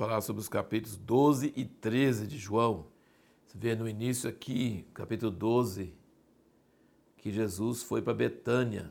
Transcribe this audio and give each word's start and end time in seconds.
falar 0.00 0.22
sobre 0.22 0.40
os 0.40 0.48
capítulos 0.48 0.96
12 0.96 1.52
e 1.54 1.62
13 1.62 2.26
de 2.26 2.38
João. 2.38 2.86
Você 3.44 3.58
vê 3.58 3.76
no 3.76 3.86
início 3.86 4.30
aqui, 4.30 4.86
capítulo 4.94 5.30
12, 5.30 5.92
que 7.18 7.30
Jesus 7.30 7.82
foi 7.82 8.00
para 8.00 8.14
Betânia, 8.14 8.90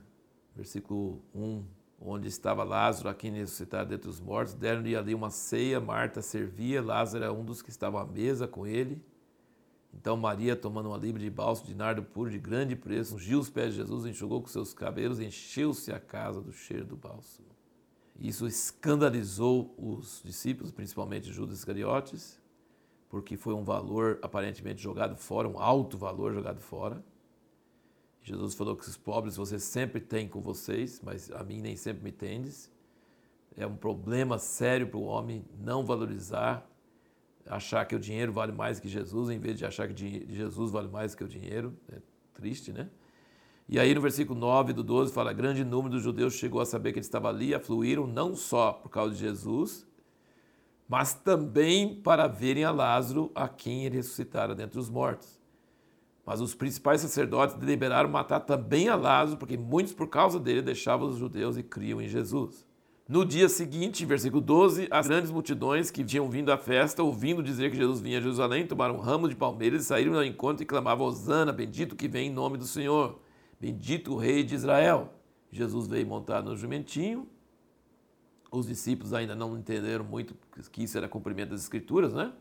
versículo 0.56 1.20
1, 1.34 1.64
onde 2.00 2.28
estava 2.28 2.64
Lázaro, 2.64 3.10
a 3.10 3.16
quem 3.16 3.32
ressuscitado 3.32 3.90
dentre 3.90 4.08
os 4.08 4.20
mortos. 4.20 4.54
Deram-lhe 4.54 4.96
ali 4.96 5.16
uma 5.16 5.32
ceia, 5.32 5.80
Marta 5.80 6.22
servia, 6.22 6.80
Lázaro 6.80 7.24
era 7.24 7.34
um 7.34 7.44
dos 7.44 7.64
que 7.64 7.72
estavam 7.72 8.00
à 8.00 8.06
mesa 8.06 8.48
com 8.48 8.68
ele. 8.68 9.04
Então 9.92 10.16
Maria, 10.16 10.56
tomando 10.56 10.90
uma 10.90 10.98
libra 11.00 11.20
de 11.20 11.30
bálsamo 11.32 11.70
de 11.70 11.74
nardo 11.74 12.04
puro 12.04 12.30
de 12.30 12.38
grande 12.38 12.76
preço, 12.76 13.16
ungiu 13.16 13.40
os 13.40 13.50
pés 13.50 13.74
de 13.74 13.78
Jesus, 13.78 14.06
enxugou 14.06 14.44
com 14.44 14.48
seus 14.48 14.76
cabelos, 14.76 15.20
encheu-se 15.20 15.92
a 15.92 16.00
casa 16.00 16.40
do 16.40 16.54
cheiro 16.54 16.86
do 16.86 16.96
bálsamo. 16.96 17.59
Isso 18.20 18.46
escandalizou 18.46 19.74
os 19.78 20.22
discípulos, 20.24 20.72
principalmente 20.72 21.32
Judas 21.32 21.60
Iscariotes, 21.60 22.38
porque 23.10 23.38
foi 23.38 23.54
um 23.54 23.64
valor 23.64 24.20
aparentemente 24.22 24.82
jogado 24.82 25.16
fora, 25.16 25.48
um 25.48 25.58
alto 25.58 25.98
valor 25.98 26.34
jogado 26.34 26.60
fora. 26.60 27.02
Jesus 28.22 28.54
falou 28.54 28.76
que 28.76 28.88
os 28.88 28.98
pobres 28.98 29.38
vocês 29.38 29.64
sempre 29.64 30.02
têm 30.02 30.28
com 30.28 30.42
vocês, 30.42 31.02
mas 31.02 31.32
a 31.32 31.44
mim 31.44 31.62
nem 31.62 31.78
sempre 31.78 32.04
me 32.04 32.12
tendes. 32.12 32.70
É 33.56 33.66
um 33.66 33.76
problema 33.76 34.38
sério 34.38 34.88
para 34.88 34.98
o 34.98 35.04
homem 35.04 35.46
não 35.58 35.86
valorizar, 35.86 36.70
achar 37.46 37.86
que 37.86 37.96
o 37.96 38.00
dinheiro 38.00 38.34
vale 38.34 38.52
mais 38.52 38.80
que 38.80 38.88
Jesus, 38.90 39.30
em 39.30 39.40
vez 39.40 39.58
de 39.58 39.66
achar 39.66 39.88
que 39.88 40.26
Jesus 40.30 40.72
vale 40.72 40.90
mais 40.90 41.16
que 41.16 41.24
o 41.24 41.28
dinheiro. 41.28 41.74
É 41.92 42.02
triste, 42.34 42.74
né? 42.74 42.90
E 43.72 43.78
aí 43.78 43.94
no 43.94 44.02
versículo 44.02 44.40
9 44.40 44.74
do 44.74 44.84
12 44.84 45.14
fala: 45.14 45.32
grande 45.32 45.64
número 45.64 45.94
dos 45.94 46.02
judeus 46.02 46.34
chegou 46.34 46.60
a 46.60 46.66
saber 46.66 46.92
que 46.92 46.98
ele 46.98 47.06
estava 47.06 47.30
ali, 47.30 47.54
afluíram 47.54 48.08
não 48.08 48.36
só 48.36 48.74
por 48.74 48.90
causa 48.90 49.14
de 49.14 49.20
Jesus, 49.20 49.86
mas 50.88 51.14
também 51.14 51.94
para 52.02 52.26
verem 52.26 52.64
a 52.64 52.72
Lázaro, 52.72 53.32
a 53.36 53.48
quem 53.48 53.86
ele 53.86 53.98
ressuscitara 53.98 54.56
dentre 54.56 54.80
os 54.80 54.90
mortos. 54.90 55.40
Mas 56.26 56.42
os 56.42 56.56
principais 56.56 57.02
sacerdotes 57.02 57.56
deliberaram 57.56 58.10
matar 58.10 58.40
também 58.40 58.90
a 58.90 58.96
Lázaro, 58.96 59.38
porque 59.38 59.56
muitos 59.56 59.94
por 59.94 60.08
causa 60.08 60.40
dele 60.40 60.64
deixavam 60.64 61.08
os 61.08 61.18
judeus 61.18 61.56
e 61.56 61.62
criam 61.62 62.02
em 62.02 62.08
Jesus. 62.08 62.66
No 63.08 63.24
dia 63.24 63.48
seguinte, 63.48 64.04
versículo 64.04 64.42
12, 64.42 64.88
as 64.90 65.08
grandes 65.08 65.30
multidões 65.30 65.92
que 65.92 66.04
tinham 66.04 66.28
vindo 66.28 66.52
à 66.52 66.58
festa, 66.58 67.04
ouvindo 67.04 67.44
dizer 67.44 67.70
que 67.70 67.78
Jesus 67.78 68.02
vinha 68.02 68.18
a 68.18 68.22
Jerusalém, 68.22 68.66
tomaram 68.66 68.96
um 68.96 69.00
ramo 69.00 69.30
de 69.30 69.36
palmeiras 69.36 69.84
e 69.84 69.86
saíram 69.86 70.16
ao 70.16 70.24
encontro 70.24 70.64
e 70.64 70.66
clamavam: 70.66 71.06
Hosana, 71.06 71.52
bendito 71.52 71.96
que 71.96 72.08
vem 72.08 72.30
em 72.30 72.34
nome 72.34 72.58
do 72.58 72.66
Senhor. 72.66 73.20
Bendito 73.60 74.14
o 74.14 74.18
rei 74.18 74.44
de 74.44 74.56
Israel. 74.56 75.14
Jesus 75.52 75.88
veio 75.88 76.08
montado 76.08 76.50
no 76.50 76.56
jumentinho. 76.56 77.28
Os 78.52 78.68
discípulos 78.68 79.14
ainda 79.14 79.36
não 79.36 79.58
entenderam 79.58 80.06
muito 80.06 80.36
que 80.72 80.84
isso 80.84 80.98
era 80.98 81.08
cumprimento 81.10 81.50
das 81.50 81.62
escrituras, 81.62 82.14
né? 82.14 82.32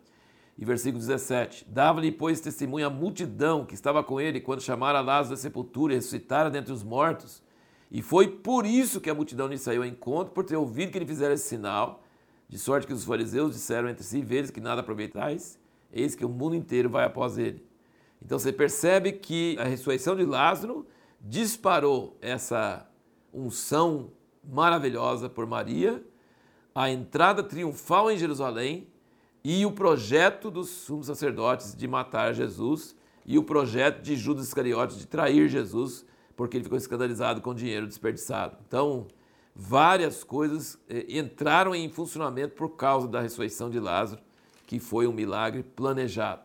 E 0.56 0.64
versículo 0.64 0.98
17: 0.98 1.66
Dava-lhe, 1.68 2.12
pois, 2.12 2.40
testemunha 2.40 2.86
a 2.86 2.90
multidão 2.90 3.64
que 3.64 3.74
estava 3.74 4.02
com 4.02 4.20
ele 4.20 4.40
quando 4.40 4.60
chamaram 4.60 4.98
a 4.98 5.02
Lázaro 5.02 5.34
da 5.34 5.40
sepultura 5.40 5.92
e 5.92 5.96
ressuscitara 5.96 6.50
dentre 6.50 6.72
os 6.72 6.82
mortos. 6.82 7.42
E 7.90 8.02
foi 8.02 8.28
por 8.28 8.66
isso 8.66 9.00
que 9.00 9.10
a 9.10 9.14
multidão 9.14 9.48
lhe 9.48 9.58
saiu 9.58 9.82
ao 9.82 9.88
encontro, 9.88 10.32
por 10.32 10.44
ter 10.44 10.56
ouvido 10.56 10.92
que 10.92 10.98
ele 10.98 11.06
fizera 11.06 11.34
esse 11.34 11.48
sinal, 11.48 12.02
de 12.48 12.58
sorte 12.58 12.86
que 12.86 12.92
os 12.92 13.04
fariseus 13.04 13.52
disseram 13.52 13.88
entre 13.88 14.04
si: 14.04 14.22
Vedes 14.22 14.50
que 14.50 14.60
nada 14.60 14.80
aproveitais, 14.80 15.58
eis 15.92 16.14
que 16.14 16.24
o 16.24 16.28
mundo 16.28 16.54
inteiro 16.54 16.88
vai 16.88 17.04
após 17.04 17.38
ele. 17.38 17.64
Então 18.20 18.38
você 18.38 18.52
percebe 18.52 19.12
que 19.12 19.56
a 19.58 19.64
ressurreição 19.64 20.16
de 20.16 20.24
Lázaro 20.24 20.86
disparou 21.20 22.16
essa 22.20 22.88
unção 23.32 24.12
maravilhosa 24.42 25.28
por 25.28 25.46
Maria, 25.46 26.02
a 26.74 26.90
entrada 26.90 27.42
triunfal 27.42 28.10
em 28.10 28.16
Jerusalém 28.16 28.88
e 29.44 29.64
o 29.66 29.72
projeto 29.72 30.50
dos 30.50 30.68
sumos 30.68 31.06
sacerdotes 31.06 31.74
de 31.74 31.86
matar 31.88 32.34
Jesus 32.34 32.96
e 33.26 33.38
o 33.38 33.42
projeto 33.42 34.00
de 34.00 34.16
Judas 34.16 34.46
Iscariotes 34.46 34.98
de 34.98 35.06
trair 35.06 35.48
Jesus, 35.48 36.04
porque 36.36 36.56
ele 36.56 36.64
ficou 36.64 36.78
escandalizado 36.78 37.40
com 37.40 37.50
o 37.50 37.54
dinheiro 37.54 37.86
desperdiçado. 37.86 38.56
Então, 38.66 39.06
várias 39.54 40.22
coisas 40.24 40.78
eh, 40.88 41.04
entraram 41.08 41.74
em 41.74 41.88
funcionamento 41.90 42.54
por 42.54 42.70
causa 42.70 43.08
da 43.08 43.20
ressurreição 43.20 43.68
de 43.68 43.80
Lázaro, 43.80 44.22
que 44.66 44.78
foi 44.78 45.06
um 45.06 45.12
milagre 45.12 45.62
planejado. 45.62 46.42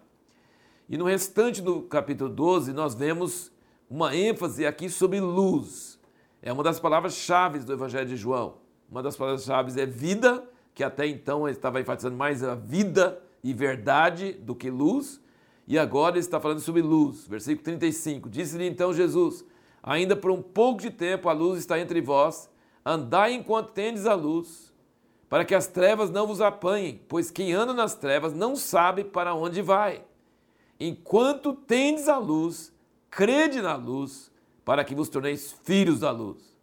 E 0.90 0.98
no 0.98 1.06
restante 1.06 1.62
do 1.62 1.84
capítulo 1.84 2.30
12, 2.30 2.74
nós 2.74 2.96
vemos 2.96 3.52
uma 3.90 4.16
ênfase 4.16 4.66
aqui 4.66 4.90
sobre 4.90 5.20
luz. 5.20 6.00
É 6.42 6.52
uma 6.52 6.64
das 6.64 6.80
palavras-chave 6.80 7.60
do 7.60 7.74
Evangelho 7.74 8.08
de 8.08 8.18
João. 8.18 8.56
Uma 8.90 9.02
das 9.02 9.16
palavras-chave 9.16 9.80
é 9.80 9.86
vida, 9.86 10.44
que 10.74 10.84
até 10.84 11.08
então 11.08 11.48
ele 11.48 11.56
estava 11.58 11.80
enfatizando 11.80 12.18
mais 12.18 12.44
a 12.44 12.56
vida 12.56 13.22
e 13.44 13.54
verdade 13.54 14.34
do 14.34 14.54
que 14.54 14.70
luz. 14.70 15.22
E 15.68 15.80
agora 15.80 16.16
ele 16.16 16.20
está 16.20 16.40
falando 16.40 16.60
sobre 16.60 16.82
luz. 16.82 17.28
Versículo 17.28 17.64
35. 17.64 18.30
Disse-lhe 18.30 18.68
então 18.68 18.94
Jesus: 18.94 19.46
Ainda 19.82 20.16
por 20.16 20.32
um 20.32 20.42
pouco 20.42 20.82
de 20.82 20.90
tempo 20.90 21.30
a 21.30 21.34
luz 21.34 21.60
está 21.60 21.80
entre 21.80 22.02
vós, 22.02 22.50
andai 22.86 23.34
enquanto 23.34 23.72
tendes 23.72 24.06
a 24.06 24.14
luz, 24.14 24.74
para 25.30 25.46
que 25.46 25.56
as 25.56 25.68
trevas 25.68 26.10
não 26.10 26.28
vos 26.28 26.42
apanhem, 26.42 27.02
pois 27.08 27.32
quem 27.32 27.54
anda 27.54 27.74
nas 27.74 27.96
trevas 27.96 28.34
não 28.34 28.56
sabe 28.56 29.04
para 29.04 29.34
onde 29.34 29.62
vai. 29.62 30.04
Enquanto 30.80 31.54
tendes 31.54 32.10
a 32.10 32.18
luz, 32.18 32.73
crede 33.16 33.62
na 33.62 33.76
luz, 33.76 34.32
para 34.66 34.84
que 34.84 34.96
vos 34.96 35.08
torneis 35.08 35.56
filhos 35.64 36.00
da 36.00 36.10
luz. 36.10 36.56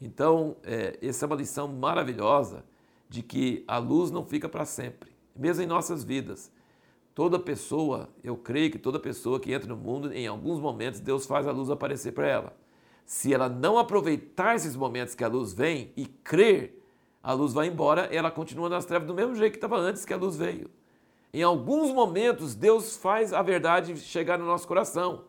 Então, 0.00 0.56
é, 0.62 0.98
essa 1.02 1.24
é 1.24 1.26
uma 1.26 1.36
lição 1.36 1.66
maravilhosa 1.66 2.64
de 3.08 3.22
que 3.22 3.64
a 3.66 3.78
luz 3.78 4.10
não 4.10 4.24
fica 4.24 4.48
para 4.48 4.64
sempre, 4.64 5.10
mesmo 5.34 5.64
em 5.64 5.66
nossas 5.66 6.04
vidas. 6.04 6.50
Toda 7.14 7.38
pessoa, 7.38 8.08
eu 8.22 8.36
creio 8.36 8.70
que 8.70 8.78
toda 8.78 9.00
pessoa 9.00 9.40
que 9.40 9.52
entra 9.52 9.68
no 9.68 9.76
mundo, 9.76 10.12
em 10.12 10.26
alguns 10.26 10.60
momentos, 10.60 11.00
Deus 11.00 11.26
faz 11.26 11.46
a 11.46 11.52
luz 11.52 11.70
aparecer 11.70 12.12
para 12.12 12.26
ela. 12.26 12.56
Se 13.04 13.32
ela 13.32 13.48
não 13.48 13.78
aproveitar 13.78 14.54
esses 14.54 14.76
momentos 14.76 15.14
que 15.14 15.24
a 15.24 15.28
luz 15.28 15.52
vem 15.52 15.92
e 15.96 16.06
crer, 16.06 16.80
a 17.22 17.32
luz 17.32 17.52
vai 17.52 17.66
embora, 17.66 18.02
ela 18.14 18.30
continua 18.30 18.68
nas 18.68 18.84
trevas 18.84 19.08
do 19.08 19.14
mesmo 19.14 19.34
jeito 19.34 19.52
que 19.52 19.58
estava 19.58 19.76
antes 19.76 20.04
que 20.04 20.12
a 20.12 20.16
luz 20.16 20.36
veio. 20.36 20.70
Em 21.32 21.42
alguns 21.42 21.92
momentos, 21.92 22.54
Deus 22.54 22.96
faz 22.96 23.32
a 23.32 23.42
verdade 23.42 23.96
chegar 23.96 24.38
no 24.38 24.46
nosso 24.46 24.68
coração. 24.68 25.24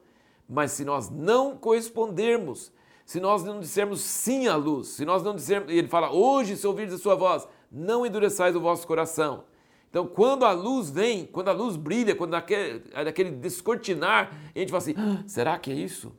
Mas 0.48 0.72
se 0.72 0.86
nós 0.86 1.10
não 1.10 1.58
correspondermos, 1.58 2.72
se 3.06 3.20
nós 3.20 3.44
não 3.44 3.60
dissermos 3.60 4.02
sim 4.02 4.48
à 4.48 4.56
luz, 4.56 4.90
se 4.90 5.06
nós 5.06 5.24
não 5.24 5.36
dissermos, 5.36 5.72
ele 5.72 5.88
fala, 5.88 6.12
hoje 6.12 6.56
se 6.56 6.66
ouvirdes 6.66 6.96
a 6.96 6.98
sua 6.98 7.16
voz, 7.16 7.48
não 7.72 8.06
endureçais 8.06 8.56
o 8.56 8.62
vosso 8.62 8.86
coração. 8.86 9.44
Então, 9.90 10.06
quando 10.08 10.44
a 10.44 10.52
luz 10.52 10.90
vem, 10.90 11.26
quando 11.26 11.50
a 11.50 11.54
luz 11.54 11.78
brilha, 11.78 12.16
quando 12.16 12.34
aquele, 12.34 12.84
aquele 12.94 13.32
descortinar, 13.32 14.32
a 14.54 14.60
gente 14.60 14.70
fala 14.70 14.84
assim, 14.84 14.96
ah, 14.98 15.24
será 15.26 15.58
que 15.58 15.72
é 15.72 15.74
isso? 15.74 16.12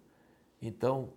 Então, 0.62 1.10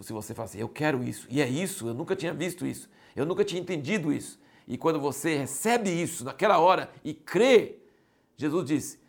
se 0.00 0.12
você 0.12 0.34
fala 0.34 0.46
assim, 0.46 0.60
eu 0.60 0.68
quero 0.68 1.02
isso, 1.02 1.26
e 1.28 1.40
é 1.40 1.48
isso, 1.48 1.88
eu 1.88 1.94
nunca 1.94 2.14
tinha 2.14 2.32
visto 2.32 2.66
isso, 2.66 2.88
eu 3.14 3.26
nunca 3.26 3.44
tinha 3.44 3.60
entendido 3.60 4.12
isso. 4.12 4.38
E 4.68 4.78
quando 4.78 5.00
você 5.00 5.36
recebe 5.36 5.90
isso 5.90 6.24
naquela 6.24 6.58
hora 6.58 6.90
e 7.04 7.12
crê, 7.12 7.78
Jesus 8.36 8.64
diz, 8.64 9.00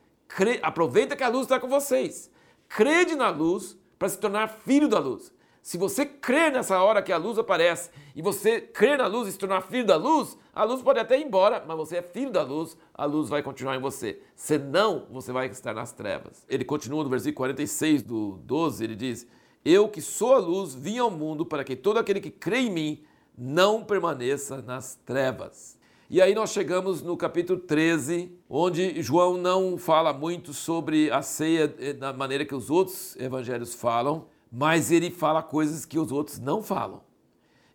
aproveita 0.61 1.15
que 1.15 1.23
a 1.23 1.29
luz 1.29 1.43
está 1.43 1.59
com 1.59 1.67
vocês 1.67 2.31
crede 2.67 3.15
na 3.15 3.29
luz 3.29 3.77
para 3.97 4.09
se 4.09 4.17
tornar 4.17 4.47
filho 4.47 4.87
da 4.87 4.99
luz. 4.99 5.31
Se 5.67 5.77
você 5.77 6.05
crer 6.05 6.49
nessa 6.49 6.81
hora 6.81 7.01
que 7.01 7.11
a 7.11 7.17
luz 7.17 7.37
aparece 7.37 7.89
e 8.15 8.21
você 8.21 8.61
crer 8.61 8.97
na 8.97 9.05
luz 9.05 9.27
e 9.27 9.33
se 9.33 9.37
tornar 9.37 9.59
filho 9.59 9.85
da 9.85 9.97
luz, 9.97 10.37
a 10.55 10.63
luz 10.63 10.81
pode 10.81 10.97
até 10.97 11.19
ir 11.19 11.25
embora, 11.25 11.61
mas 11.67 11.75
você 11.75 11.97
é 11.97 12.01
filho 12.01 12.31
da 12.31 12.41
luz, 12.41 12.77
a 12.93 13.03
luz 13.03 13.27
vai 13.27 13.43
continuar 13.43 13.75
em 13.75 13.81
você. 13.81 14.21
Senão, 14.33 15.07
você 15.11 15.33
vai 15.33 15.47
estar 15.47 15.73
nas 15.73 15.91
trevas. 15.91 16.45
Ele 16.47 16.63
continua 16.63 17.03
no 17.03 17.09
versículo 17.09 17.35
46 17.35 18.01
do 18.01 18.39
12, 18.45 18.81
ele 18.81 18.95
diz: 18.95 19.27
Eu 19.65 19.89
que 19.89 20.01
sou 20.01 20.35
a 20.35 20.37
luz, 20.37 20.73
vim 20.73 20.99
ao 20.99 21.11
mundo 21.11 21.45
para 21.45 21.65
que 21.65 21.75
todo 21.75 21.97
aquele 21.97 22.21
que 22.21 22.31
crê 22.31 22.59
em 22.59 22.71
mim 22.71 23.03
não 23.37 23.83
permaneça 23.83 24.61
nas 24.61 24.95
trevas. 25.05 25.76
E 26.09 26.21
aí 26.21 26.33
nós 26.33 26.51
chegamos 26.51 27.01
no 27.01 27.17
capítulo 27.17 27.59
13, 27.59 28.31
onde 28.49 29.01
João 29.01 29.35
não 29.35 29.77
fala 29.77 30.13
muito 30.13 30.53
sobre 30.53 31.11
a 31.11 31.21
ceia 31.21 31.75
eh, 31.79 31.91
da 31.91 32.13
maneira 32.13 32.45
que 32.45 32.55
os 32.55 32.69
outros 32.69 33.13
evangelhos 33.17 33.73
falam, 33.73 34.25
mas 34.49 34.89
ele 34.89 35.11
fala 35.11 35.43
coisas 35.43 35.83
que 35.83 35.99
os 35.99 36.09
outros 36.09 36.39
não 36.39 36.63
falam. 36.63 37.01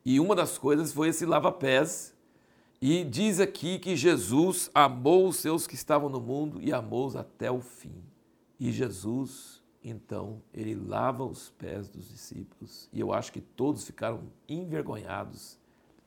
E 0.02 0.18
uma 0.18 0.34
das 0.34 0.56
coisas 0.56 0.94
foi 0.94 1.08
esse 1.08 1.26
lava-pés, 1.26 2.16
e 2.80 3.04
diz 3.04 3.38
aqui 3.38 3.78
que 3.78 3.94
Jesus 3.94 4.70
amou 4.74 5.28
os 5.28 5.36
seus 5.36 5.66
que 5.66 5.74
estavam 5.74 6.08
no 6.08 6.18
mundo 6.18 6.58
e 6.58 6.72
amou-os 6.72 7.14
até 7.14 7.50
o 7.50 7.60
fim. 7.60 8.02
E 8.58 8.72
Jesus, 8.72 9.62
então, 9.84 10.40
ele 10.54 10.74
lava 10.74 11.22
os 11.22 11.50
pés 11.50 11.86
dos 11.86 12.08
discípulos, 12.08 12.88
e 12.94 12.98
eu 12.98 13.12
acho 13.12 13.30
que 13.30 13.42
todos 13.42 13.84
ficaram 13.84 14.22
envergonhados. 14.48 15.58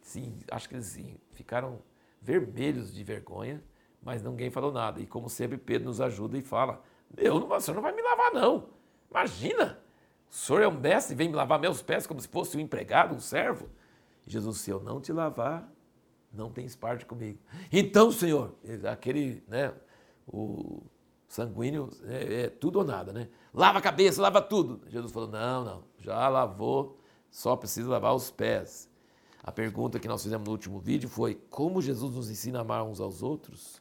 Sim, 0.01 0.39
acho 0.49 0.67
que 0.67 0.73
eles 0.73 0.99
ficaram 1.31 1.79
vermelhos 2.25 2.91
de 2.91 3.03
vergonha, 3.03 3.63
mas 4.01 4.23
ninguém 4.23 4.49
falou 4.49 4.71
nada. 4.71 4.99
E 4.99 5.05
como 5.05 5.29
sempre, 5.29 5.57
Pedro 5.57 5.87
nos 5.87 6.01
ajuda 6.01 6.37
e 6.37 6.41
fala: 6.41 6.81
Eu 7.15 7.39
não, 7.39 7.47
o 7.47 7.59
senhor 7.61 7.75
não 7.75 7.83
vai 7.83 7.93
me 7.93 8.01
lavar, 8.01 8.33
não. 8.33 8.69
Imagina! 9.09 9.79
O 10.29 10.33
senhor 10.33 10.61
é 10.63 10.67
um 10.67 10.79
mestre 10.79 11.13
e 11.13 11.17
vem 11.17 11.29
me 11.29 11.35
lavar 11.35 11.59
meus 11.59 11.81
pés 11.81 12.07
como 12.07 12.19
se 12.19 12.27
fosse 12.27 12.57
um 12.57 12.59
empregado, 12.59 13.15
um 13.15 13.19
servo. 13.19 13.69
Jesus, 14.25 14.57
se 14.57 14.71
eu 14.71 14.81
não 14.81 14.99
te 14.99 15.13
lavar, 15.13 15.71
não 16.33 16.49
tens 16.49 16.75
parte 16.75 17.05
comigo. 17.05 17.39
Então, 17.71 18.11
Senhor, 18.11 18.55
aquele, 18.91 19.43
né, 19.47 19.71
o 20.27 20.83
sanguíneo 21.27 21.89
é, 22.05 22.41
é, 22.41 22.49
tudo 22.49 22.79
ou 22.79 22.85
nada, 22.85 23.13
né? 23.13 23.29
Lava 23.53 23.77
a 23.79 23.81
cabeça, 23.81 24.21
lava 24.21 24.41
tudo. 24.41 24.81
Jesus 24.87 25.11
falou: 25.11 25.29
não, 25.29 25.63
não, 25.63 25.83
já 25.99 26.27
lavou, 26.27 26.99
só 27.29 27.55
precisa 27.55 27.89
lavar 27.89 28.15
os 28.15 28.31
pés. 28.31 28.89
A 29.45 29.51
pergunta 29.51 29.99
que 29.99 30.07
nós 30.07 30.23
fizemos 30.23 30.47
no 30.47 30.51
último 30.51 30.79
vídeo 30.79 31.07
foi: 31.07 31.35
como 31.51 31.79
Jesus 31.79 32.15
nos 32.15 32.31
ensina 32.31 32.57
a 32.57 32.61
amar 32.61 32.83
uns 32.83 32.99
aos 32.99 33.21
outros? 33.21 33.79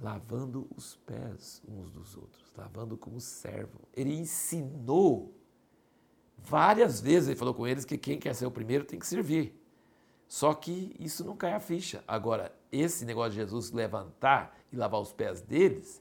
Lavando 0.00 0.68
os 0.76 0.94
pés 1.04 1.60
uns 1.66 1.90
dos 1.90 2.16
outros, 2.16 2.52
lavando 2.56 2.96
como 2.96 3.20
servo. 3.20 3.80
Ele 3.92 4.14
ensinou 4.14 5.34
várias 6.38 7.00
vezes, 7.00 7.30
ele 7.30 7.38
falou 7.38 7.52
com 7.52 7.66
eles 7.66 7.84
que 7.84 7.98
quem 7.98 8.16
quer 8.16 8.32
ser 8.32 8.46
o 8.46 8.50
primeiro 8.50 8.84
tem 8.84 8.96
que 8.96 9.08
servir. 9.08 9.60
Só 10.28 10.54
que 10.54 10.94
isso 11.00 11.24
não 11.24 11.36
cai 11.36 11.52
a 11.52 11.60
ficha. 11.60 12.04
Agora, 12.06 12.56
esse 12.70 13.04
negócio 13.04 13.32
de 13.32 13.38
Jesus 13.38 13.72
levantar 13.72 14.56
e 14.70 14.76
lavar 14.76 15.00
os 15.00 15.12
pés 15.12 15.40
deles, 15.40 16.00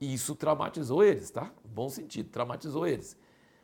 isso 0.00 0.34
traumatizou 0.34 1.04
eles, 1.04 1.30
tá? 1.30 1.52
Bom 1.64 1.88
sentido, 1.88 2.30
traumatizou 2.30 2.84
eles. 2.84 3.16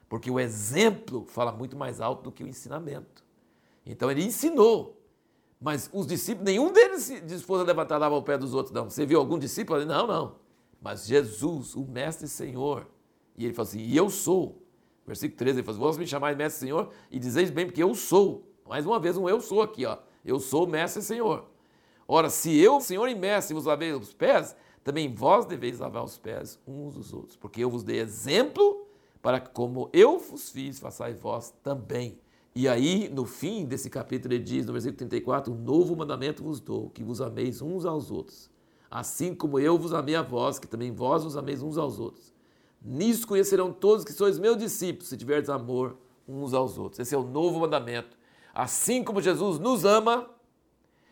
Porque 0.08 0.30
o 0.30 0.38
exemplo 0.38 1.24
fala 1.26 1.50
muito 1.50 1.76
mais 1.76 2.00
alto 2.00 2.22
do 2.22 2.32
que 2.32 2.44
o 2.44 2.48
ensinamento. 2.48 3.25
Então 3.86 4.10
ele 4.10 4.24
ensinou. 4.24 5.00
Mas 5.60 5.88
os 5.92 6.06
discípulos, 6.06 6.44
nenhum 6.44 6.70
deles 6.70 7.02
se 7.02 7.20
dispôs 7.20 7.60
a 7.60 7.64
levantar 7.64 7.96
e 7.96 7.98
lavar 7.98 8.18
o 8.18 8.22
pé 8.22 8.36
dos 8.36 8.52
outros, 8.52 8.74
não. 8.74 8.90
Você 8.90 9.06
viu 9.06 9.18
algum 9.18 9.38
discípulo? 9.38 9.84
Não, 9.86 10.06
não. 10.06 10.36
Mas 10.82 11.06
Jesus, 11.06 11.74
o 11.74 11.86
Mestre 11.86 12.28
Senhor, 12.28 12.86
e 13.36 13.44
ele 13.44 13.54
falou 13.54 13.68
assim: 13.68 13.80
E 13.80 13.96
eu 13.96 14.10
sou. 14.10 14.62
Versículo 15.06 15.38
13, 15.38 15.60
ele 15.60 15.64
falou 15.64 15.76
assim: 15.76 15.86
Vós 15.86 15.98
me 15.98 16.06
chamar 16.06 16.32
de 16.32 16.38
Mestre 16.38 16.60
Senhor 16.60 16.90
e 17.10 17.18
dizeis 17.18 17.50
bem, 17.50 17.66
porque 17.66 17.82
eu 17.82 17.94
sou. 17.94 18.46
Mais 18.68 18.84
uma 18.84 18.98
vez, 18.98 19.16
um 19.16 19.28
eu 19.28 19.40
sou 19.40 19.62
aqui, 19.62 19.86
ó. 19.86 19.98
Eu 20.24 20.40
sou 20.40 20.66
mestre 20.66 21.00
e 21.00 21.04
senhor. 21.04 21.46
Ora, 22.08 22.28
se 22.28 22.56
eu, 22.58 22.80
senhor 22.80 23.08
e 23.08 23.14
mestre, 23.14 23.54
vos 23.54 23.64
lavei 23.64 23.92
os 23.92 24.12
pés, 24.12 24.56
também 24.82 25.14
vós 25.14 25.46
deveis 25.46 25.78
lavar 25.78 26.04
os 26.04 26.18
pés 26.18 26.60
uns 26.66 26.94
dos 26.94 27.12
outros, 27.12 27.36
porque 27.36 27.62
eu 27.62 27.70
vos 27.70 27.82
dei 27.82 28.00
exemplo 28.00 28.86
para 29.22 29.40
que, 29.40 29.50
como 29.50 29.88
eu 29.92 30.18
vos 30.18 30.50
fiz, 30.50 30.78
façais 30.78 31.18
vós 31.18 31.54
também. 31.62 32.20
E 32.56 32.66
aí, 32.66 33.08
no 33.08 33.26
fim 33.26 33.64
desse 33.66 33.90
capítulo, 33.90 34.32
ele 34.32 34.42
diz, 34.42 34.64
no 34.64 34.72
versículo 34.72 34.96
34, 34.96 35.52
um 35.52 35.56
novo 35.56 35.94
mandamento 35.94 36.42
vos 36.42 36.58
dou, 36.58 36.88
que 36.88 37.04
vos 37.04 37.20
ameis 37.20 37.60
uns 37.60 37.84
aos 37.84 38.10
outros, 38.10 38.50
assim 38.90 39.34
como 39.34 39.60
eu 39.60 39.78
vos 39.78 39.92
amei 39.92 40.16
a 40.16 40.22
vós, 40.22 40.58
que 40.58 40.66
também 40.66 40.90
vós 40.90 41.22
vos 41.22 41.36
ameis 41.36 41.62
uns 41.62 41.76
aos 41.76 42.00
outros. 42.00 42.32
Nisso 42.82 43.26
conhecerão 43.26 43.70
todos 43.72 44.04
que 44.04 44.12
sois 44.12 44.38
meus 44.38 44.56
discípulos, 44.56 45.08
se 45.08 45.16
tiverdes 45.18 45.50
amor 45.50 45.98
uns 46.26 46.54
aos 46.54 46.78
outros. 46.78 46.98
Esse 46.98 47.14
é 47.14 47.18
o 47.18 47.22
novo 47.22 47.60
mandamento 47.60 48.16
Assim 48.56 49.04
como 49.04 49.20
Jesus 49.20 49.58
nos 49.58 49.84
ama, 49.84 50.30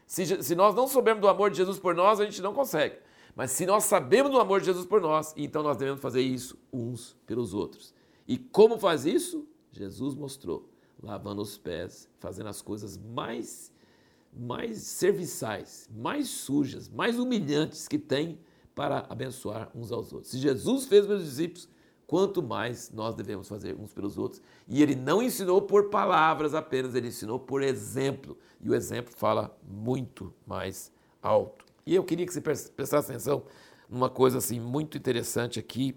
se, 0.07 0.43
se 0.43 0.55
nós 0.55 0.75
não 0.75 0.89
soubermos 0.89 1.21
do 1.21 1.29
amor 1.29 1.51
de 1.51 1.59
Jesus 1.59 1.79
por 1.79 1.95
nós, 1.95 2.19
a 2.19 2.25
gente 2.25 2.41
não 2.41 2.55
consegue. 2.55 2.97
Mas 3.37 3.51
se 3.51 3.67
nós 3.67 3.85
sabemos 3.85 4.33
do 4.33 4.41
amor 4.41 4.61
de 4.61 4.67
Jesus 4.67 4.87
por 4.87 4.99
nós, 4.99 5.35
então 5.37 5.63
nós 5.63 5.77
devemos 5.77 6.01
fazer 6.01 6.23
isso 6.23 6.57
uns 6.73 7.15
pelos 7.27 7.53
outros. 7.53 7.93
E 8.27 8.39
como 8.39 8.79
faz 8.79 9.05
isso? 9.05 9.47
Jesus 9.71 10.15
mostrou, 10.15 10.67
lavando 11.05 11.43
os 11.43 11.59
pés, 11.59 12.09
fazendo 12.19 12.49
as 12.49 12.63
coisas 12.63 12.99
mais 12.99 13.73
mais 14.37 14.79
serviçais, 14.79 15.89
mais 15.95 16.27
sujas, 16.27 16.89
mais 16.89 17.21
humilhantes 17.21 17.87
que 17.87 17.99
tem 17.99 18.41
para 18.75 19.07
abençoar 19.09 19.71
uns 19.73 19.93
aos 19.93 20.13
outros. 20.13 20.33
Se 20.33 20.39
Jesus 20.39 20.87
fez 20.87 21.07
meus 21.07 21.25
discípulos, 21.25 21.69
quanto 22.05 22.43
mais 22.43 22.91
nós 22.91 23.15
devemos 23.15 23.49
fazer 23.49 23.77
uns 23.77 23.93
pelos 23.93 24.19
outros. 24.19 24.43
E 24.67 24.83
ele 24.83 24.97
não 24.97 25.23
ensinou 25.23 25.63
por 25.63 25.89
palavras 25.89 26.53
apenas, 26.53 26.97
ele 26.97 27.09
ensinou 27.09 27.39
por 27.39 27.63
exemplo. 27.63 28.37
E 28.61 28.69
o 28.69 28.75
exemplo 28.75 29.15
fala 29.15 29.57
muito 29.63 30.35
mais 30.45 30.91
alto. 31.23 31.65
E 31.87 31.95
eu 31.95 32.03
queria 32.03 32.27
que 32.27 32.33
você 32.33 32.41
prestasse 32.41 33.13
atenção 33.13 33.45
numa 33.89 34.11
coisa 34.11 34.39
assim 34.39 34.59
muito 34.59 34.99
interessante 34.99 35.61
aqui, 35.61 35.97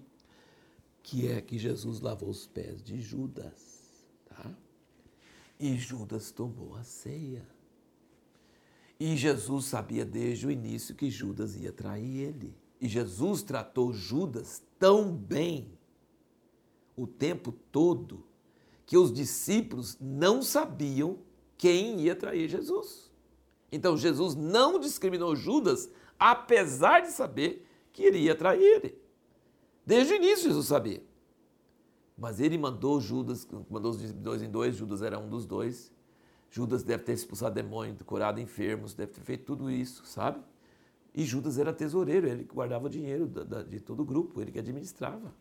que 1.02 1.32
é 1.32 1.42
que 1.42 1.58
Jesus 1.58 2.02
lavou 2.02 2.30
os 2.30 2.46
pés 2.46 2.84
de 2.84 3.00
Judas? 3.00 3.67
E 5.60 5.76
Judas 5.76 6.32
tomou 6.32 6.76
a 6.76 6.84
ceia. 6.84 7.48
E 9.00 9.16
Jesus 9.16 9.66
sabia 9.66 10.06
desde 10.06 10.48
o 10.48 10.52
início 10.52 10.96
que 10.96 11.10
Judas 11.10 11.56
ia 11.56 11.72
trair 11.72 12.20
ele. 12.20 12.56
E 12.80 12.88
Jesus 12.88 13.42
tratou 13.42 13.94
Judas 13.94 14.64
tão 14.80 15.12
bem 15.12 15.72
o 16.96 17.06
tempo 17.06 17.52
todo 17.72 18.24
que 18.86 18.98
os 18.98 19.12
discípulos 19.12 19.98
não 20.00 20.42
sabiam 20.42 21.20
quem 21.58 22.02
ia 22.02 22.16
trair 22.16 22.48
Jesus. 22.48 23.12
Então 23.72 23.98
Jesus 23.98 24.36
não 24.36 24.80
discriminou 24.80 25.36
Judas, 25.36 25.90
apesar 26.18 27.02
de 27.02 27.12
saber 27.12 27.68
que 27.92 28.04
iria 28.04 28.36
trair 28.36 28.64
ele. 28.64 28.98
Desde 29.86 30.14
o 30.14 30.16
início 30.16 30.48
Jesus 30.48 30.68
sabia. 30.68 31.04
Mas 32.18 32.40
ele 32.40 32.58
mandou 32.58 33.00
Judas, 33.00 33.48
mandou 33.70 33.92
os 33.92 34.12
dois 34.14 34.42
em 34.42 34.50
dois, 34.50 34.76
Judas 34.76 35.02
era 35.02 35.20
um 35.20 35.30
dos 35.30 35.46
dois. 35.46 35.92
Judas 36.50 36.82
deve 36.84 37.04
ter 37.04 37.14
expulsado 37.14 37.54
demônios, 37.54 38.02
curado 38.02 38.40
enfermos, 38.40 38.94
deve 38.94 39.12
ter 39.12 39.22
feito 39.22 39.46
tudo 39.46 39.70
isso, 39.70 40.06
sabe? 40.06 40.40
E 41.14 41.24
Judas 41.24 41.58
era 41.60 41.74
tesoureiro, 41.74 42.28
ele 42.28 42.44
guardava 42.44 42.88
o 42.88 42.90
dinheiro 42.90 43.30
de 43.68 43.80
todo 43.80 44.02
o 44.02 44.06
grupo, 44.06 44.42
ele 44.42 44.52
que 44.52 44.60
administrava. 44.60 45.34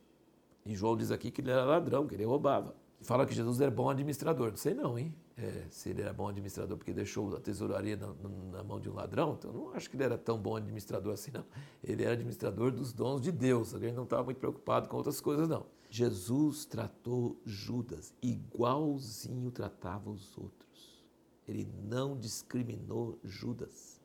E 0.64 0.75
João 0.75 0.96
diz 0.96 1.11
aqui 1.11 1.31
que 1.31 1.40
ele 1.40 1.50
era 1.50 1.64
ladrão, 1.64 2.06
que 2.06 2.14
ele 2.14 2.25
roubava. 2.25 2.75
Fala 3.02 3.26
que 3.26 3.34
Jesus 3.34 3.60
era 3.60 3.70
bom 3.70 3.88
administrador. 3.88 4.50
Não 4.50 4.56
sei 4.56 4.75
não, 4.75 4.98
hein? 4.98 5.14
É, 5.37 5.66
se 5.70 5.90
ele 5.90 6.02
era 6.02 6.12
bom 6.12 6.28
administrador 6.28 6.76
porque 6.78 6.93
deixou 6.93 7.37
a 7.37 7.40
tesouraria 7.40 7.96
na, 7.96 8.14
na, 8.52 8.64
mão 8.64 8.81
de 8.81 8.88
um 8.88 8.94
ladrão, 8.94 9.37
então 9.38 9.52
não 9.52 9.70
acho 9.75 9.90
que 9.90 9.96
ele 9.96 10.04
era 10.04 10.16
tão 10.16 10.38
bom 10.38 10.56
administrador 10.56 11.12
assim, 11.12 11.31
não. 11.31 11.44
Ele 11.84 12.02
era 12.02 12.14
administrador 12.14 12.70
dos 12.72 12.93
dons 12.93 13.20
de 13.20 13.31
Deus. 13.31 13.75
Ele 13.75 13.93
não 13.93 14.04
estava 14.04 14.25
muito 14.25 14.38
preocupado 14.38 14.88
com 14.88 14.96
outras 14.96 15.20
coisas, 15.20 15.48
não. 15.48 15.66
Jesus 15.90 16.64
tratou 16.64 17.40
Judas 17.44 18.14
igualzinho 18.22 19.50
tratava 19.50 20.10
os 20.10 20.37
outros. 20.37 21.04
Ele 21.46 21.69
não 21.84 22.19
discriminou 22.19 23.19
Judas. 23.22 24.00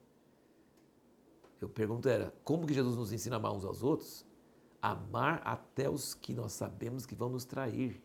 Eu 1.59 1.69
pergunto 1.69 2.09
era, 2.09 2.33
como 2.43 2.67
que 2.67 2.73
Jesus 2.73 2.95
nos 2.97 3.11
ensina 3.11 3.37
a 3.37 3.39
amar 3.39 3.53
uns 3.53 3.63
aos 3.63 3.83
outros? 3.83 4.25
amar 4.81 5.41
até 5.45 5.89
os 5.89 6.13
que 6.13 6.33
nós 6.33 6.53
sabemos 6.53 7.05
que 7.05 7.13
vão 7.13 7.29
nos 7.29 7.45
trair, 7.45 8.01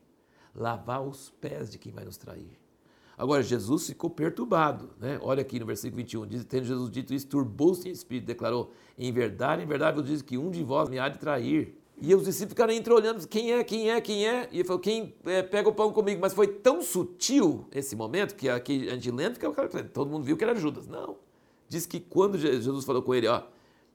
lavar 0.57 1.07
os 1.07 1.31
pés 1.41 1.71
de 1.71 1.79
quem 1.79 1.93
vai 1.93 2.05
nos 2.05 2.17
trair. 2.17 2.59
Agora, 3.19 3.43
Jesus 3.43 3.87
ficou 3.87 4.11
perturbado, 4.11 4.91
né? 5.01 5.19
Olha 5.23 5.41
aqui 5.41 5.59
no 5.59 5.65
versículo 5.65 5.97
21, 5.97 6.27
diz, 6.27 6.45
tendo 6.45 6.65
Jesus 6.65 6.91
dito 6.91 7.15
isso, 7.15 7.27
turbou-se 7.27 7.89
em 7.89 7.93
espírito, 7.93 8.27
declarou, 8.27 8.73
em 8.99 9.11
verdade, 9.11 9.63
em 9.63 9.67
verdade, 9.67 9.99
eu 9.99 10.03
diz 10.03 10.21
que 10.21 10.37
um 10.37 10.51
de 10.51 10.63
vós 10.63 10.89
me 10.89 10.99
há 10.99 11.09
de 11.09 11.19
trair. 11.19 11.79
E 11.99 12.15
os 12.15 12.25
discípulos 12.25 12.53
ficaram 12.53 12.75
entreolhando, 12.75 13.27
quem 13.27 13.53
é, 13.53 13.65
quem 13.65 13.91
é, 13.91 14.01
quem 14.03 14.29
é? 14.29 14.49
E 14.53 14.59
ele 14.59 14.65
falou, 14.65 14.81
quem 14.81 15.15
é, 15.25 15.43
pega 15.43 15.69
o 15.69 15.73
pão 15.73 15.91
comigo? 15.93 16.21
Mas 16.21 16.35
foi 16.35 16.47
tão 16.47 16.83
sutil 16.83 17.67
esse 17.73 17.97
momento, 17.97 18.35
que 18.35 18.51
aqui 18.51 18.87
a 18.89 18.93
gente 18.93 19.11
lendo, 19.11 19.39
que 19.39 19.83
todo 19.85 20.11
mundo 20.11 20.25
viu 20.25 20.37
que 20.37 20.45
era 20.45 20.55
Judas. 20.55 20.87
Não. 20.87 21.17
Diz 21.69 21.87
que 21.87 21.99
quando 21.99 22.37
Jesus 22.37 22.85
falou 22.85 23.03
com 23.03 23.15
ele, 23.15 23.27
ó, 23.27 23.43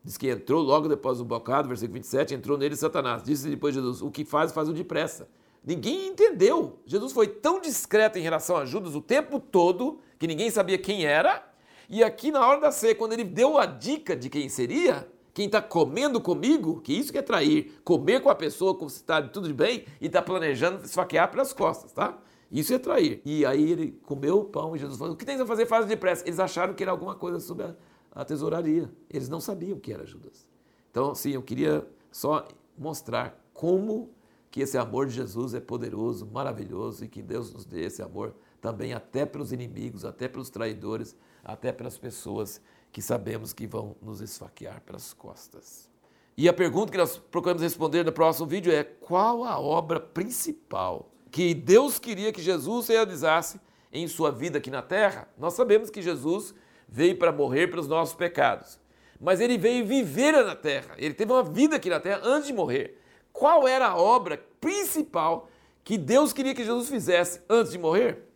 Diz 0.03 0.17
que 0.17 0.29
entrou 0.29 0.63
logo 0.63 0.87
depois 0.87 1.19
do 1.19 1.25
bocado, 1.25 1.67
versículo 1.67 1.93
27, 1.93 2.33
entrou 2.33 2.57
nele 2.57 2.75
Satanás. 2.75 3.21
Disse 3.21 3.47
depois 3.47 3.75
Jesus: 3.75 4.01
O 4.01 4.09
que 4.09 4.25
faz, 4.25 4.51
faz 4.51 4.67
o 4.67 4.73
depressa. 4.73 5.29
Ninguém 5.63 6.07
entendeu. 6.07 6.79
Jesus 6.85 7.11
foi 7.11 7.27
tão 7.27 7.61
discreto 7.61 8.17
em 8.17 8.21
relação 8.21 8.57
a 8.57 8.65
Judas 8.65 8.95
o 8.95 9.01
tempo 9.01 9.39
todo 9.39 9.99
que 10.17 10.27
ninguém 10.27 10.49
sabia 10.49 10.77
quem 10.77 11.05
era. 11.05 11.47
E 11.89 12.03
aqui 12.03 12.31
na 12.31 12.45
hora 12.45 12.59
da 12.59 12.71
ceia, 12.71 12.95
quando 12.95 13.13
ele 13.13 13.23
deu 13.23 13.57
a 13.57 13.65
dica 13.65 14.15
de 14.15 14.29
quem 14.29 14.49
seria, 14.49 15.07
quem 15.33 15.45
está 15.45 15.61
comendo 15.61 16.19
comigo, 16.19 16.81
que 16.81 16.93
isso 16.93 17.11
que 17.11 17.17
é 17.17 17.21
trair, 17.21 17.79
comer 17.83 18.21
com 18.21 18.29
a 18.29 18.35
pessoa 18.35 18.75
como 18.75 18.89
se 18.89 18.97
está 18.97 19.21
tudo 19.21 19.47
de 19.47 19.53
bem 19.53 19.85
e 19.99 20.07
está 20.07 20.21
planejando 20.21 20.83
esfaquear 20.83 21.29
pelas 21.29 21.53
costas, 21.53 21.91
tá? 21.91 22.17
Isso 22.51 22.73
é 22.73 22.79
trair. 22.79 23.21
E 23.23 23.45
aí 23.45 23.71
ele 23.71 23.99
comeu 24.05 24.39
o 24.39 24.45
pão 24.45 24.75
e 24.75 24.79
Jesus 24.79 24.97
falou: 24.97 25.13
O 25.13 25.17
que 25.17 25.25
tem 25.25 25.37
que 25.37 25.45
fazer? 25.45 25.65
Faz 25.65 25.85
depressa. 25.85 26.23
Eles 26.25 26.39
acharam 26.39 26.73
que 26.73 26.83
era 26.83 26.91
alguma 26.91 27.15
coisa 27.15 27.39
sobre 27.39 27.65
a 27.65 27.75
a 28.13 28.25
tesouraria. 28.25 28.91
Eles 29.09 29.29
não 29.29 29.39
sabiam 29.39 29.79
que 29.79 29.91
era 29.91 30.05
Judas. 30.05 30.47
Então, 30.89 31.15
sim, 31.15 31.31
eu 31.31 31.41
queria 31.41 31.87
só 32.11 32.45
mostrar 32.77 33.41
como 33.53 34.09
que 34.51 34.61
esse 34.61 34.77
amor 34.77 35.07
de 35.07 35.13
Jesus 35.13 35.53
é 35.53 35.61
poderoso, 35.61 36.25
maravilhoso 36.25 37.05
e 37.05 37.07
que 37.07 37.23
Deus 37.23 37.53
nos 37.53 37.65
dê 37.65 37.85
esse 37.85 38.01
amor 38.01 38.35
também 38.59 38.93
até 38.93 39.25
pelos 39.25 39.53
inimigos, 39.53 40.03
até 40.03 40.27
pelos 40.27 40.49
traidores, 40.49 41.15
até 41.43 41.71
pelas 41.71 41.97
pessoas 41.97 42.61
que 42.91 43.01
sabemos 43.01 43.53
que 43.53 43.65
vão 43.65 43.95
nos 44.01 44.19
esfaquear 44.19 44.81
pelas 44.81 45.13
costas. 45.13 45.89
E 46.37 46.49
a 46.49 46.53
pergunta 46.53 46.91
que 46.91 46.97
nós 46.97 47.17
procuramos 47.17 47.63
responder 47.63 48.03
no 48.03 48.11
próximo 48.11 48.45
vídeo 48.45 48.71
é: 48.71 48.83
qual 48.83 49.45
a 49.45 49.57
obra 49.59 49.99
principal 49.99 51.09
que 51.31 51.53
Deus 51.53 51.97
queria 51.97 52.33
que 52.33 52.41
Jesus 52.41 52.89
realizasse 52.89 53.59
em 53.91 54.07
sua 54.07 54.31
vida 54.31 54.57
aqui 54.57 54.69
na 54.69 54.81
terra? 54.81 55.29
Nós 55.37 55.53
sabemos 55.53 55.89
que 55.89 56.01
Jesus 56.01 56.53
veio 56.87 57.17
para 57.17 57.31
morrer 57.31 57.67
pelos 57.67 57.87
nossos 57.87 58.15
pecados. 58.15 58.79
Mas 59.19 59.39
ele 59.39 59.57
veio 59.57 59.85
viver 59.85 60.33
na 60.43 60.55
terra. 60.55 60.95
Ele 60.97 61.13
teve 61.13 61.31
uma 61.31 61.43
vida 61.43 61.77
aqui 61.77 61.89
na 61.89 61.99
terra 61.99 62.21
antes 62.23 62.47
de 62.47 62.53
morrer. 62.53 63.00
Qual 63.33 63.67
era 63.67 63.87
a 63.87 63.97
obra 63.97 64.43
principal 64.59 65.49
que 65.83 65.97
Deus 65.97 66.31
queria 66.33 66.53
que 66.53 66.63
Jesus 66.63 66.89
fizesse 66.89 67.41
antes 67.49 67.71
de 67.71 67.79
morrer? 67.79 68.27